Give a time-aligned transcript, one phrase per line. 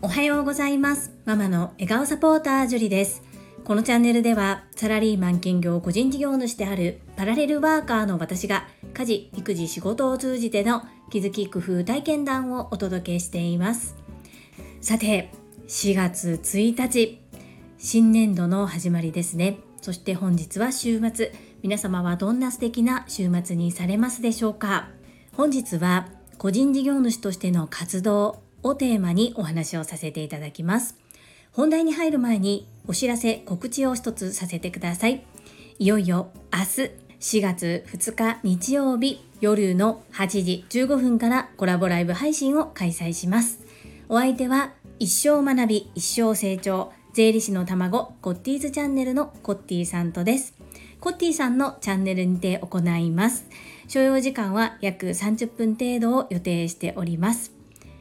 [0.00, 1.12] おはようございます。
[1.24, 3.22] ママの笑顔サポータージュリです。
[3.64, 13.96] このチャンネルではサラリーマン兼業個人事業主であるパラレルワーカーの私が家事育児仕事を通じての気づき工夫体験談をお届けしています。
[14.80, 15.30] さて
[15.66, 17.20] 4月1日
[17.78, 19.58] 新年度の始まりですね。
[19.82, 21.32] そして本日は週末。
[21.62, 24.93] 皆様はどんな素敵な週末にされますでしょうか？
[25.36, 26.06] 本日は
[26.38, 30.96] 個人事業主としての活動をテーマにお話をさせていただきます。
[31.50, 35.24] 本題に入る前にお知らせ告知を一つさせてください。
[35.80, 43.58] いよいよ明日4月2日日曜日夜の8時15分からコラボライブ配信を開催します。
[44.08, 50.54] お相手は一生学び一生成長税理士の卵コッティーズチャンネルのコッティさんとです。
[51.04, 53.44] コッティさんのチャンネルにて行います。
[53.88, 57.52] 所要時間は約30分程度を予定しております。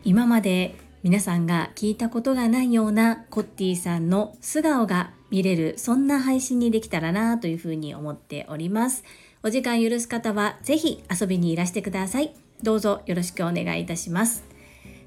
[0.06, 9.04] 今まで皆さんが聞いたことがないようなコッティさんの素顔が見れるそんな配信にできたらなというふうに思っております。
[9.44, 12.34] お時間許す方はぜひ遊びにいらしてください。
[12.62, 14.46] どうぞよろしくお願いいたします。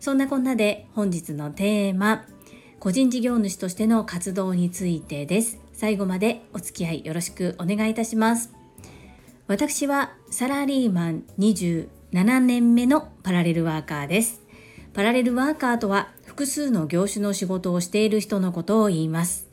[0.01, 2.27] そんなこんなで本日のテーマ
[2.79, 5.66] 個人事業主としての活動についてです。
[5.77, 8.51] 最後までお付き合いよろしくお願いいたします。
[9.47, 14.41] 私はサラリーマン27年目のパラレルワーカーです。
[14.95, 19.49] パラレルワーカーとは複数の業種の仕事をしている人のことを言います。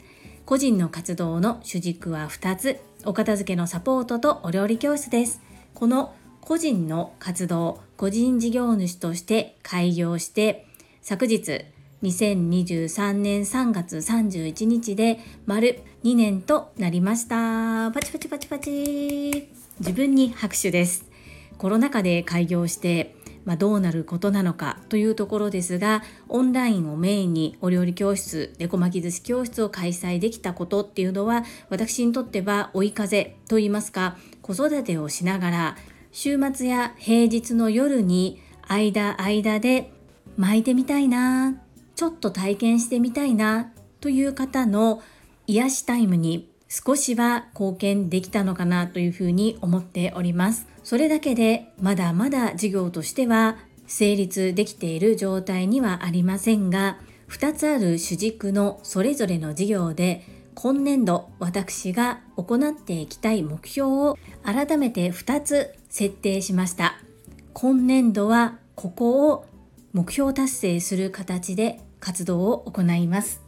[0.46, 2.80] 個人の活動の主軸は2つ。
[3.06, 5.42] お片付けのサポートとお料理教室です。
[5.74, 10.68] この個人の活動個人事業主として開業して
[11.02, 11.66] 昨日
[12.04, 17.92] 2023年3月31日で丸2年となりました。
[17.92, 19.50] パチパチパチパチ。
[19.80, 21.10] 自分に拍手です。
[21.58, 35.78] コロナ禍で開業してまあ、どうなることなのかというところですがオンラインをメインにお料理教室デコ巻き寿司教室を開催できたことっていうのは私にとっては追い風といいますか子育てをしながら
[36.12, 39.92] 週末や平日の夜に間間で
[40.38, 41.63] 巻いてみたいな
[41.96, 43.72] ちょっと体験してみたいな
[44.02, 45.02] という方の
[45.48, 50.68] 癒しタイムに少しは貢献できたのかなというふうに思っております。
[50.84, 56.98] それだけでまだまだ事業としては成立できている状態にはありませんが、
[57.30, 60.26] 2つある主軸のそれぞれの事業で
[60.56, 66.96] 今年度私が行っていきたい目標を改めて2つ設定しました。
[67.54, 69.46] 今年度はここを
[69.94, 73.42] 目標達成する形で活動を行います。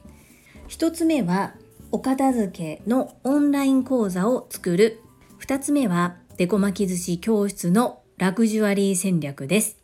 [0.68, 1.56] 一つ目は、
[1.92, 5.02] お片付けのオンライン講座を作る。
[5.38, 9.78] 二つ目は、デコ巻き寿司教室のラグジュアリー戦略です。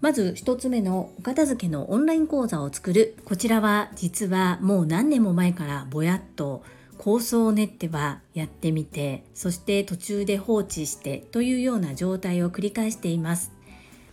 [0.00, 3.16] まず一つ目のお片付けのオンライン講座を作る。
[3.24, 6.62] こちらは実はもう何年も前からぼやっと
[6.98, 13.52] 構想を練ってはやってみて、そして途中で放置してというような状態を繰り返しています。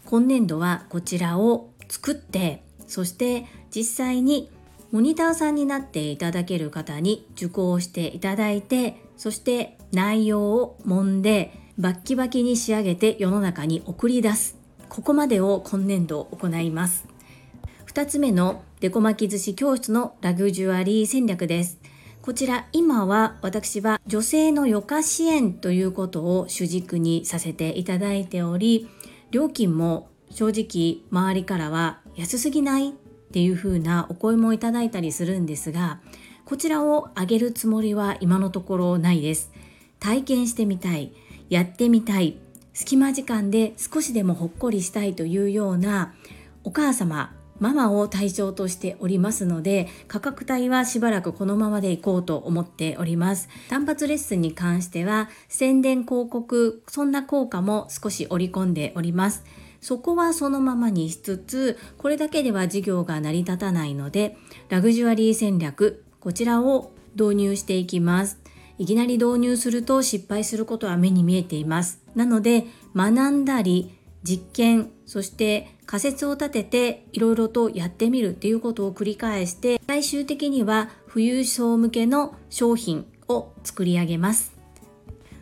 [0.06, 4.50] 今年度はこちらを作ってそして実際に
[4.92, 14.58] モニターさんになっていただける方に受講していただいてそして内容を揉んでバッキバキに仕上げて世の中に送り出す。
[14.90, 17.08] ここまでを今年度行います。
[17.88, 21.80] 2つ目のデコ巻き寿司教室のラグジュアリー戦略です。
[22.24, 28.88] こちら今は私は女性の余暇支援ということを主軸にさせていただいており
[29.32, 32.92] 料金も正直周りからは安すぎないっ
[33.32, 36.00] ていう風なお声もいただいたりするんですが
[36.46, 39.52] こちらを上げるつもりは今のところないです。
[40.00, 41.14] 体験してみたい
[41.50, 42.38] やってみたい
[42.74, 46.14] 隙間時間で少しでもほっこりしたいというような
[46.64, 53.48] お母様ママを対象としておりますので価格帯はしばらくこのままでいこうと思っております。
[53.70, 59.46] 単発レッスンに関しては宣伝広告そんな効果も少し織り込んでおります。
[59.84, 64.38] そこはそのままにしつつこれだけでは事業が成り立たないので
[64.70, 68.40] ラグジュアリー戦略こちらを導入していきます。
[68.80, 72.02] いきなり導入すると失敗することは目に見えています。
[72.16, 72.66] なので
[72.96, 73.94] 学んだり
[74.24, 84.54] 実験そして仮説を立てていろいろとやってみるっていうことを繰り返して最終的には富裕層向けの商品を作り上げます。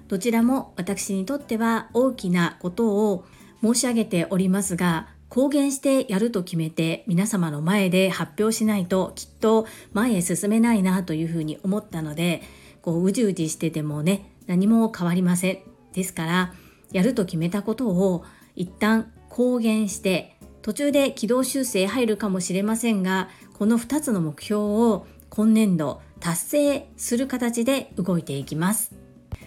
[0.08, 3.24] どちらも私にとっては大きなことを
[3.62, 12.42] 申し上げておりますが公言してやると決めて皆様の前で発表しないときっと前へ進めないなというふうに思ったので
[12.82, 15.60] こううじうじしててもね何も変わりません。
[15.94, 16.54] ですから
[16.92, 18.26] やると決めたことを
[18.56, 28.94] 一旦公言して途中で軌道修正入るかもしれませんがこの2つの目標を今年度達成する形で動いていきます。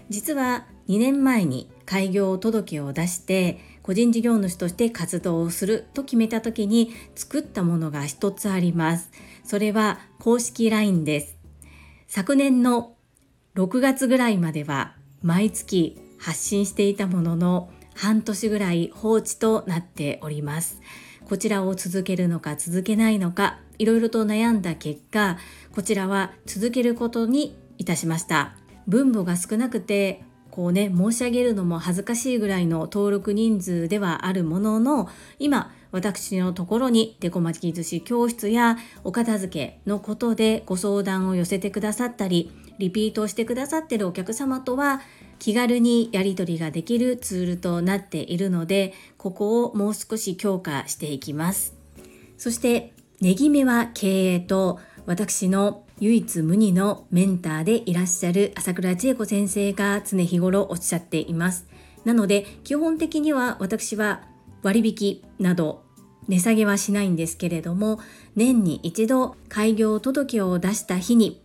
[0.09, 9.11] 実は2年前に開業届を出して個人事業主として活動をすると決めた時に作ったものが一つあります。
[9.45, 11.37] それは公式 LINE です。
[12.09, 12.95] 昨年の
[13.57, 20.81] 6月ぐらいまでは毎月発信していたものの半年ぐらい放置となっております。
[21.29, 25.37] こちらを続けるのか続けないのかいろいろと悩んだ結果
[25.75, 28.57] こちらは続けることにいたしました。
[28.87, 35.09] 分母が少なくてこうね申し上げるのも恥ずかしいぐらいの登録人数ではあるものの
[35.41, 45.01] 今私のところにデコ巻き寿司教室やお片付けのことでご相談を寄せてくださったりリピートをしてくださってるお客様とは
[45.41, 51.75] 気軽にやり取りができるツールとなっているのでここをもう少し強化していきます。
[52.39, 61.67] そしてネギ目は経営と私の唯一無二のメンターでいらっしゃる朝倉千恵子先生が常日頃おっしゃっています。
[62.05, 64.23] なので基本的には私は
[64.63, 65.85] 割引など
[66.29, 68.01] 値下げはしないんですけれども
[68.35, 71.43] 年に一度開業届を出した日に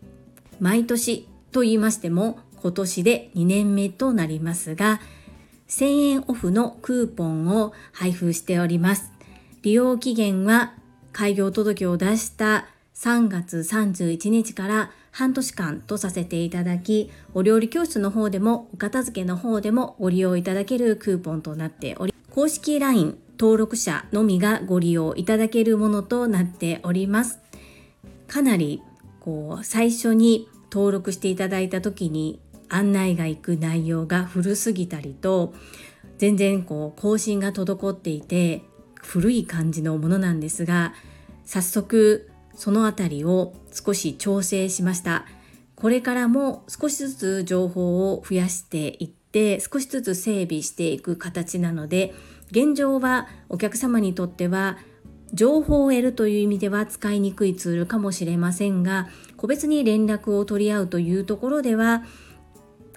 [0.60, 5.00] 毎年と言いましても今年で2年目となりますが
[5.68, 9.12] 1000円オフのクーポンを配布しております。
[9.62, 10.74] 利用期限は
[11.12, 12.66] 開業届を出した
[13.00, 27.40] 3月31日から半年間とさせていただき、お料理教室の方でもお片付けの方でもご利用いただけるクーポンとなっており、公式 LINE 登録者のみがご利用いただけるものとなっております。
[28.28, 28.82] かなり
[29.22, 35.54] こう最初に登録していただいた時に案内が行く内容が古すぎたりと
[36.18, 38.62] 全然こう更新が滞っていて
[39.02, 40.94] 古い感じのものなんですが
[41.46, 42.29] 早速
[42.60, 45.26] そのあたりを少し調整しました。
[45.76, 52.14] これからも少しずつ情報を増やしていって少しずつ整備していく形なので
[52.52, 54.78] 現状はお客様にとっては
[55.34, 59.08] 情報を得るという意味では使いにくいツールかもしれませんが
[59.38, 62.04] 個別に連絡を取り合うというところでは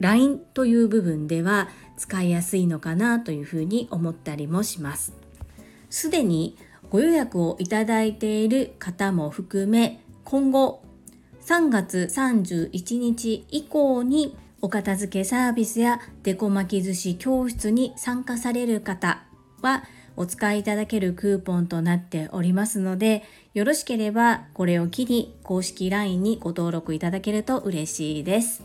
[0.01, 5.13] LINE という部分では使いやすいのかなというふうに思ったりもします。
[5.89, 6.57] すでに
[6.93, 10.83] ご予約をいただいている方も含め今後
[11.41, 19.25] 3月31日以降にお片付けサービスやデコ巻き寿司教室に参加される方
[19.63, 19.85] は
[20.17, 23.23] お使いいただけるクーポンとなっておりますので
[23.55, 28.63] よろしければこれを機に公式 LINE にご登録いただけると嬉しいです。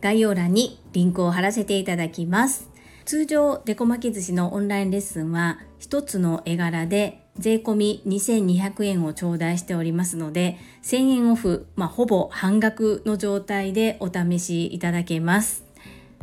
[0.00, 2.70] 概要欄にリンクを貼らせていただきます。
[3.04, 15.64] 通常デコ巻き寿司のオンラインレッスンは1つの絵柄で税込み2200円を頂戴しておりますので、1000円オフ、まあ、ほぼ半額の状態でお試しいただけます。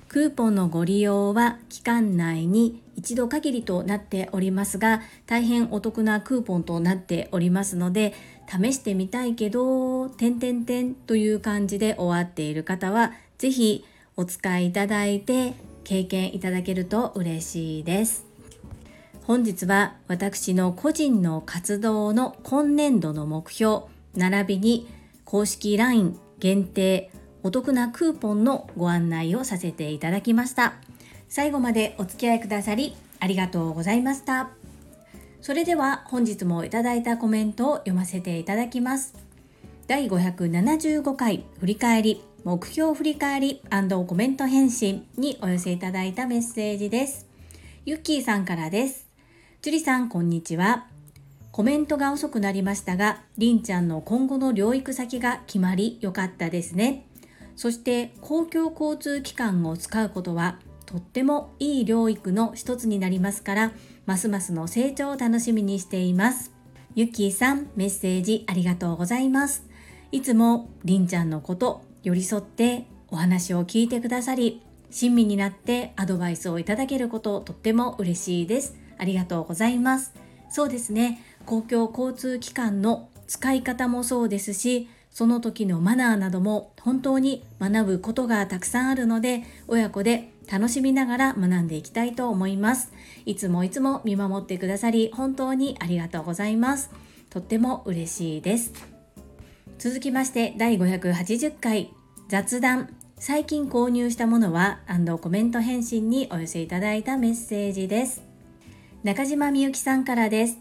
[0.08, 8.14] クーポンのご利用は期間内に一度限りとなっておりますが、大変お得なクーポンとなっておりますので、
[8.48, 13.84] 試してみたいけど、点々点という感じで終わっている方は、ぜひ
[14.16, 15.54] お使いいただいて
[15.84, 18.35] 経験いただけると嬉しいです。
[19.28, 23.86] 本日は私の個人の活動の今年度の目標
[24.16, 24.88] 並びに
[25.24, 27.12] 公式 LINE 限定
[27.42, 30.76] お得なクーポンのご案内をさせていただきました。
[31.28, 34.52] 最後までお付き合いくださりありがとうございました。
[35.42, 39.16] それでは本日もいただいたコメントを読ませていただきます。
[39.88, 47.26] 第575回振り返り目標振り返りコメント返信にお寄せいただいたメッセージです。
[47.86, 49.05] ゆっきーさんからです。
[49.66, 50.86] 樹里さん、こんにちは。
[51.52, 57.08] コメントが遅くなりましたが、りんちゃんの今後の療育先が決まりよかったですね。
[57.56, 63.72] そして公共交通機関を使うことはとってもいい療育の一つになりますから、
[64.06, 66.52] ますますの成長を楽しみにしています。
[66.94, 69.66] ゆきさん、メッセージありがとうございます。
[70.12, 78.85] いつもりんちゃんのこと寄り添ってお話を聞いてくださり、親身になってアドバイスをいただけることとっても嬉しいです。
[78.98, 80.14] ありがとうございます。
[80.50, 81.22] そうですね。
[81.46, 92.92] 公共交通機関の使い方もそうですし、その時のマナーなども本当に学ぶことがたくさんあるので、親子で楽しみながら学んでいきたいと思います。
[93.26, 96.92] いつもいつも見守ってくださり、本当にありがとうございます。
[97.30, 98.74] とっても嬉しいです。
[99.78, 101.92] 続きまして第580回
[102.30, 104.80] 雑談最近購入したものは
[105.22, 108.25] コメント返信にお寄せいただいたメッセージです。
[109.06, 110.58] 中島みゆきさんからです。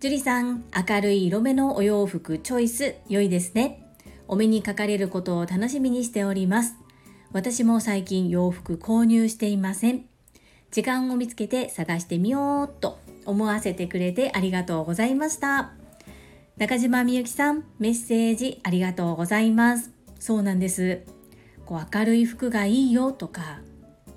[0.00, 3.88] 樹里さん明るい色目のお洋服チョイス良いですね。
[4.26, 6.74] お目にかかれることを楽しみにしております。
[7.30, 10.06] 私も最近洋服購入していません。
[10.72, 15.70] 時間を見つけて探してみようと思わせてくれてありがとうございました。
[16.56, 19.92] 中島みゆきさんメッセージありがとうございます。
[20.18, 21.02] そうなんです。
[21.64, 23.60] こう明るい服がいいよとか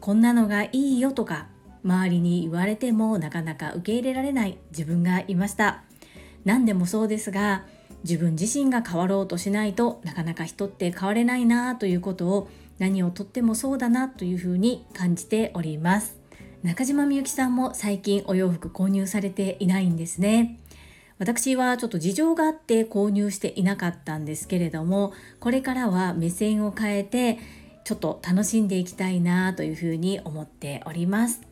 [0.01, 1.49] こんなのがいいよとか
[1.83, 5.83] 周りに言われてもなかなか受け入れられない自分がいました。
[6.45, 7.65] 何でもそうですが
[8.03, 16.17] 自分自身が変わろうとしないとなかなか人って変われないなということを何をとってもそうだなというふうに感じております。
[16.63, 20.59] 中島みゆきさんも最近お洋服購入されていないんですね。
[21.19, 27.39] 私はちょっと事情があって購入していなかったんですけれどもこれからは目線を変えて
[27.83, 31.46] ちょっと楽しんでいきたいなというふうに思っております。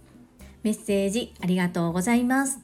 [0.66, 2.60] メッセージありがとうございます。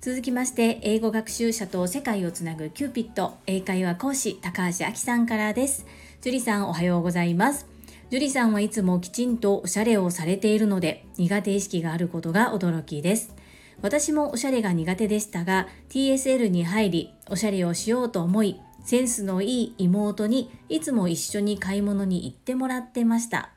[0.00, 5.86] 続きまして英語学習者と世界をつなぐキューピット英会話講師高橋明さんからです。
[6.20, 7.68] 樹里さんおはようございます。
[8.10, 13.36] 樹里さんはいつもきちんとおしゃれをされているので苦手意識があることが驚きです。
[13.82, 23.53] 私もおしゃれが苦手でしたが TSL に入りおしゃれをしようと思いセンスのいい妹にいつも一緒に買い物に行ってもらってました。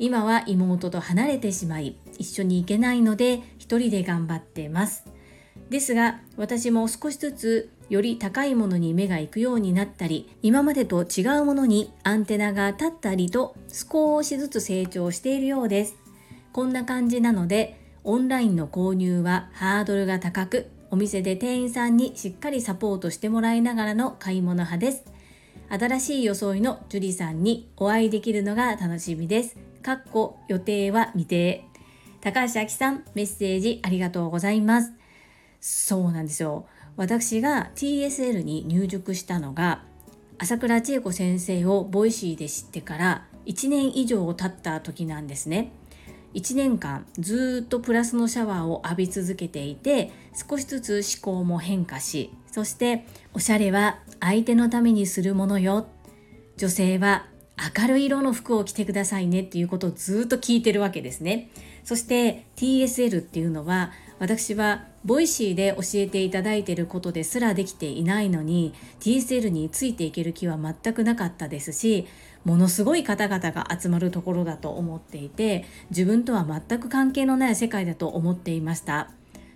[0.00, 5.06] 今は妹と離れてしまい一緒に行けないので一人で頑張ってます
[5.68, 15.94] ですが私も少しずつより高いものに目が行くようになったり今までと違うものにアンテナが立ったりと少しずつ成長しているようです
[16.52, 25.04] こんな感じなのでオンラインの購入はハードルが高く、お店で店員さんにしっかりサポートしてもらいながらの買い物派です。
[25.68, 29.69] 新しい装いのジュリさんにお会いできるのが楽しみです。
[29.82, 31.64] かっこ予定は未定。
[32.20, 34.92] 高橋明さん、メッセージありがとうございます。
[35.60, 36.66] そうなんですよ。
[36.96, 39.82] 私が TSL に入塾したのが、
[40.38, 45.72] 朝倉千恵子先生を Voicy で知ってから1年以上経った時なんですね。
[46.34, 50.12] 1年間ずっとプラスのシャワーを浴び続けていて
[50.48, 55.88] 少しずつ思考も変化しそしておしゃれは相手のためにするものよ
[56.56, 57.26] 女性は
[57.76, 61.50] 明るい色の服を着てくださいねっていうことをずっと聞いてるわけですね。
[61.84, 72.06] そして TSL っていうのは私は Voicy で教えていただいていることですらできていないのに TSL についていける気は全くなかったですし
[72.44, 79.10] ものすごい方々が集まるところだと思っていて自分とは全く関係のない世界だと思っていました。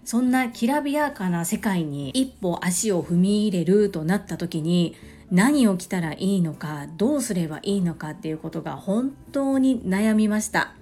[0.04, 4.94] そんなきらびやかな世界に一歩足を踏み入れるとなった時に
[5.30, 10.74] 何を着たらいいのかどうすればいいのかっていうことが本当に悩みました。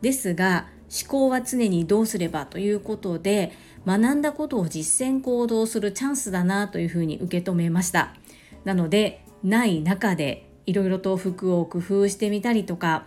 [0.00, 3.52] ですが思考は常にどうすればということで
[3.86, 8.14] 学んだことを実践行動するチャンスだなというふうに受け止めました。
[8.64, 13.06] なのでない中でいろいろと服を工夫してみたりとか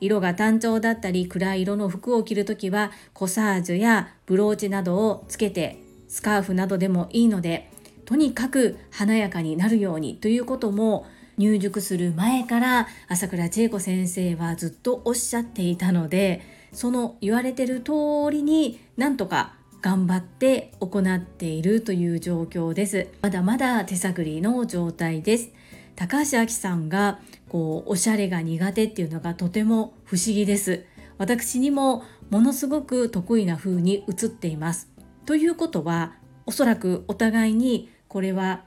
[0.00, 7.70] 色が単調だったり暗い色の服を着るときはコサージュやブローチなどをつけてスカーフなどでもいいので
[8.12, 11.06] とにかく華やかになるようにということも
[11.38, 16.42] 入塾する前から朝倉千恵子先生はずっとおっしゃっていたので
[16.74, 17.92] その言われてる通
[18.30, 23.08] りになんとか頑張って行っているという状況です。
[23.22, 25.48] まだまだ手探りの状態です。
[25.96, 30.84] 高橋明さんがこうおしゃれが苦手っていうのがとても不思議です。
[31.16, 34.90] 私にもものすごく得意な風に映っています。
[35.24, 36.12] ということは
[36.44, 38.60] おそらくお互いにこれは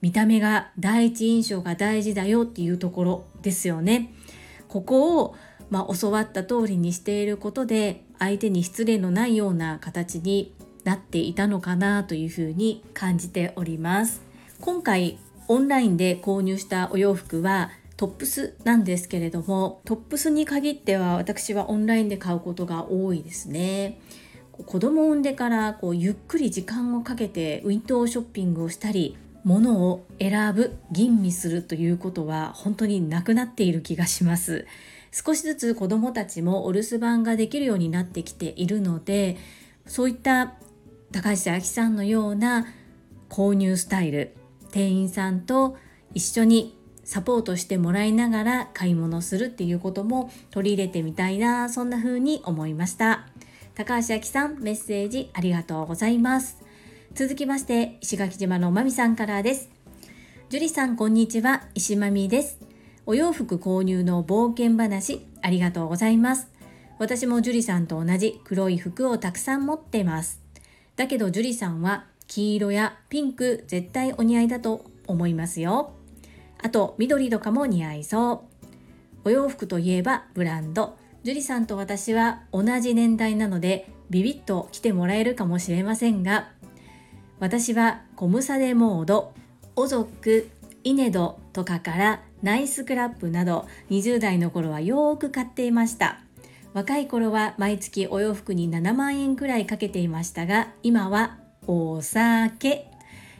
[0.00, 4.12] 見た目が第一印象が大事だよっていうところですよね。
[4.66, 5.36] ここを
[5.70, 10.52] まあ、教わった通りにしていることで相手に失礼のないような形に
[10.82, 14.20] なっていたのかなというふうに感じております。
[14.60, 24.00] 今回オンラインで購入したお洋服はトップスなんですけれどもトップスに限っては私はオンラインで買うことが多いですね。
[24.66, 34.66] 子供を産んでからこうゆっくり時間をかけてウィンドウショッピングをしたり物を選ぶ吟味するということは本当になくなっている気がします。
[35.10, 39.38] 少しずつ子どもたちもお留守番ができるようになってきているので
[39.86, 40.54] そういった
[41.12, 42.66] 高橋明さんのような
[43.30, 44.34] 購入スタイル
[44.70, 45.76] 店員さんと
[46.12, 53.26] 一緒にサポートしてもらいながら買い物するっていうことも取り入れてみたいなそんな風に思いました。
[53.78, 56.58] 高橋明さんメッセージありがとうございます
[57.14, 59.70] 続きまして石垣島のまみさんからです
[60.50, 62.58] 樹里さんこんにちは石まみです
[63.08, 66.50] お洋服購入の冒険話ありがとうございます。
[66.98, 70.42] 私も樹里さんと同じ黒い服をたくさん持ってます。
[70.94, 75.94] だけど樹里さんは黄色やピンク絶対お似合いだと思いますよ。
[76.62, 78.66] あと緑とかも似合いそう。
[79.24, 80.97] お洋服といえばブランド。
[81.24, 86.50] 樹里さんと私は同じ年代なのでビビッと来てもらえるかもしれませんが、
[87.40, 89.32] 私はコムサデモード、
[89.76, 90.48] オゾック、
[90.84, 96.20] イネドとかからナイスクラップなど20代の頃はよーく買っていました。
[96.72, 102.86] 若い頃は毎月お洋服に7万円くらいかけていましたが、今はお酒。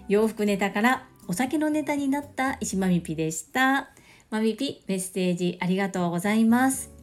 [0.08, 3.90] 洋服ネタからお酒のネタになった石まみぴでした。
[4.30, 6.97] まみぴメッセージありがとうございます。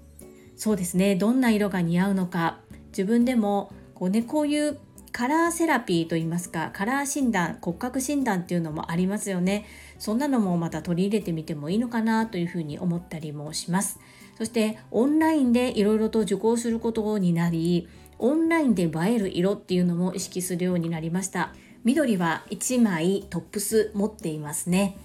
[0.56, 2.60] そうですね、どんな色が似合うのか、
[2.90, 4.78] 自分でもこうね、こういう
[5.12, 9.66] カラーセラピーといいますかカラー診断骨格診断っていうのもありますよね。
[9.98, 14.00] そんなのもまた取り入れてみてもいいのかなというふうに思ったりもします。
[14.38, 17.88] そしてオンラインでいろいろと受講することになり
[18.20, 21.54] オンラインで映える色っていうのも意識するようになりました。
[21.86, 24.98] 緑は1枚トップス持っていますね。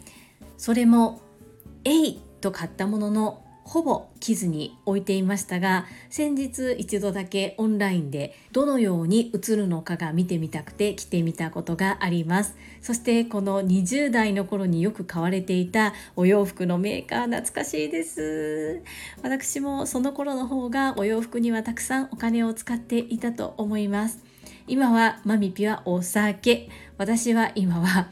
[0.57, 1.21] それも
[1.85, 12.57] 「えい!」と買ったもののほぼ着ずに置いていましたが先日一度だけオンラインでどのように映るのかが見てみたくて着てみたことがあります。
[12.83, 18.83] そしてこの20代の頃によく買われていたお洋服のメーカー懐かしいです。
[19.23, 24.19] 私もその頃の方がお洋服にはたくさんお金を使っていたと思います。
[24.67, 26.69] 今はマミピはお酒。
[26.99, 28.11] 私は今は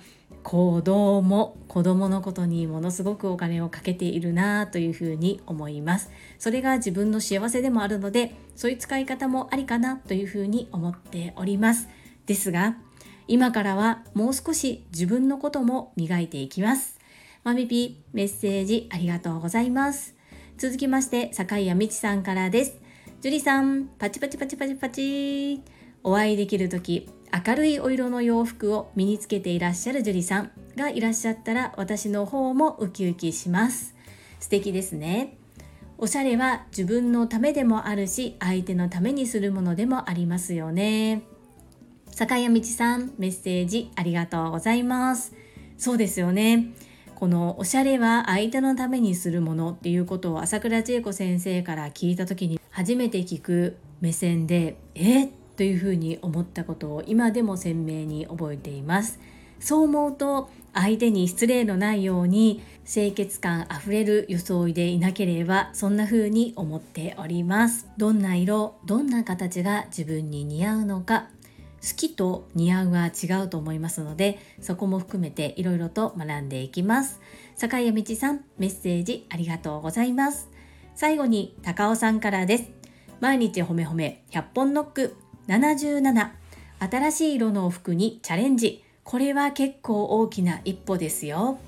[0.49, 6.11] 子供子供のことにものすごくお金をかけているなというふうに思います。
[6.39, 11.91] それが自分の幸せでもあるのでそういう使い方もありかなというふうに思っております。
[12.25, 12.79] ですが
[13.27, 16.99] 今からはもう少し自分のことも磨いていきます。
[17.45, 20.17] まみぴメッセージありがとうございます。
[20.57, 22.79] 続きまして坂井谷美智さんからです。
[23.21, 25.61] 樹里さんパチパチパチパチパチ。
[26.03, 33.95] お会いできる時明るいお色の洋服を身につけていらっしゃる樹里さんがいらっしゃったら私の方もウキウキします。
[34.41, 35.37] 素敵ですね。
[35.99, 41.23] おしゃれは自分のためでもあるし相手のためにするものでもありますよね。
[42.11, 45.35] 坂谷道さんメッセージありがとうございます。
[45.77, 46.73] そうですよね。
[47.15, 59.19] このおしゃれは相手のためにするものっていうことを朝倉千恵子先生から聞いた時に初めて聞く目線でえというふうに思ったことを今でも鮮明に覚えています。
[59.59, 67.89] そう思うと相手に失礼のないように清潔感あふれる装いでいなければそんな風に思っております。
[67.99, 71.27] どんな色どんな形が自分に似合うのか。
[71.83, 77.21] 好きと似合うは違うと思いますのでそこも含めていろいろと学んでいきます。
[77.57, 80.51] 坂谷道さんメッセージありがとうございます。
[80.95, 82.71] 最後に高尾さんからです。
[83.19, 85.28] 毎日褒め褒め100本ノック。
[85.49, 86.31] 77
[86.79, 88.85] 新しい色の服にチャレンジ。
[89.03, 91.59] これは結構大きな一歩ですよ。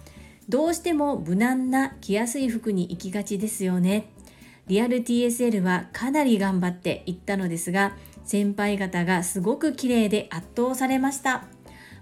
[0.50, 4.10] どうしても無難な着やすい服に行きがちですよね。
[4.66, 11.44] リアル TSL はかなり頑張っていったのですが先輩方がすごく綺麗で圧倒されました。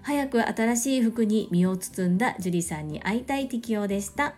[0.01, 4.35] 早く新しい服に身を包んだ樹里さんに会いたい適応でした。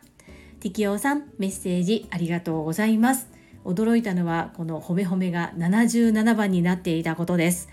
[0.59, 3.30] 適応さんメッセージありがとうございます。
[3.65, 7.69] 驚いたのはこの褒め褒めが77番になっていたことです。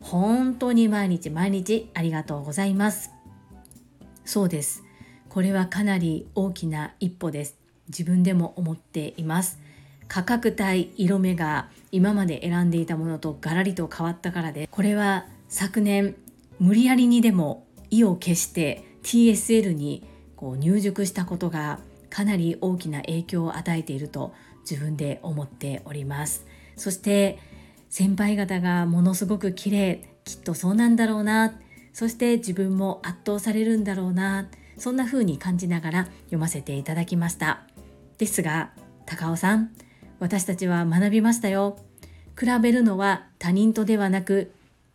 [0.00, 3.10] 本当に毎日毎日ありがとうございます。
[4.24, 4.84] そうです。
[5.28, 7.56] これはかなり大きな一歩です。
[7.88, 9.58] 自分でも思っています。
[10.08, 16.14] 価格帯色目が今まで選んでいたものとガラリと変わったからでこれは昨年
[16.58, 24.34] 無理やりにでも意を決して TSL にこう入塾したことがかなり大きな影響を与えていると
[24.68, 26.46] 自分で思っております。
[26.76, 27.38] そして
[27.88, 31.54] 先輩方がものすごく綺麗きっとそうなんだろうな。
[31.92, 34.48] そして自分も圧倒されるんだろうな。
[34.76, 37.62] そんな風に感じながら読ませていただきました。
[38.18, 38.70] ですが
[39.06, 39.70] 高尾さん
[40.18, 41.78] 私たちは学びましたよ。
[42.38, 44.52] 比べるのは他人とではなく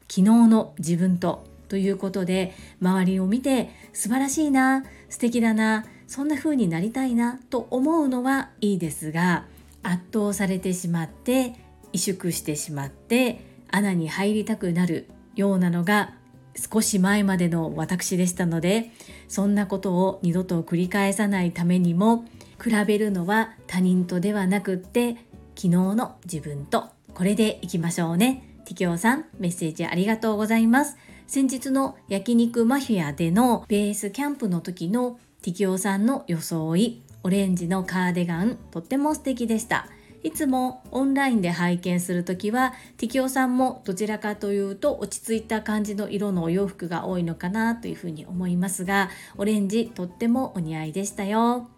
[0.09, 9.45] 昨日の自分とということで周りを見て素晴らしいな素敵だなそんな風になりたいなと思うのはいいですが
[9.83, 11.55] 圧倒されてしまって
[11.93, 16.13] 萎縮してしまって穴に入りたくなるようなのが
[16.55, 18.91] 少し前までの私でしたので
[19.27, 22.25] そんなことを二度と繰り返さないためにも
[22.61, 25.13] 比べるのは他人とではなくって
[25.55, 28.45] 昨日の自分とこれでいきましょうね。
[28.65, 30.97] ティキョウさんメッセージありがとうございます。
[31.27, 39.87] 先日の焼肉マフィアでのベースキャンプの時のティキョウさんの装いオレンジのカーディガンとっても素敵でした
[40.21, 51.69] いつもオンラインで拝見するときは、ティキオさんもどちらかというと落ち着いた感じの色のお洋服が多いのかなというふうに思いますが、オレンジとってもお似合いでしたよ。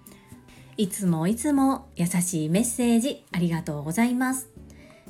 [0.78, 4.50] いつもいつも優しいメッセージありがとうございます。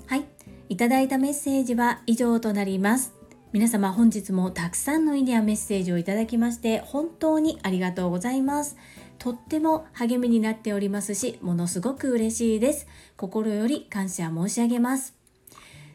[0.08, 0.26] はい、
[0.68, 3.14] いただいたメッセージは以上となります。
[3.54, 8.76] 皆様本日もたくさんのいいねやメッセージをいただきまして本当にありがとうございます。
[9.22, 12.88] とっても励みになっておりますし、ものすごく嬉しいです。
[13.18, 15.16] 心より感謝申し上げます。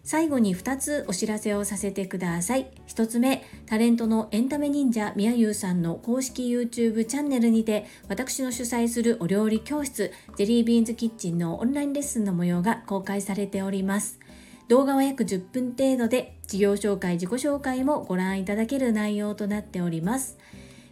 [0.05, 2.71] 最後に2つお知らせをさせてください。
[2.87, 14.21] 1つ目、タレントのエンタメ忍者みやゆうさんの公式 YouTube チャンネルにて、私の主催するお料理教室、ジェリービーンズキッチンのオンラインレッスンの模様が公開されております。
[14.69, 20.39] 動画は約10分程度で、事業紹介、自己紹介もご覧いただける内容となっております。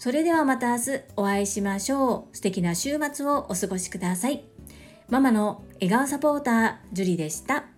[0.00, 2.34] それではまた明日お会いしましょう。
[2.34, 4.46] 素敵な週末をお過ごしください。
[5.10, 7.69] ママの笑顔サポーター、ジュリでした。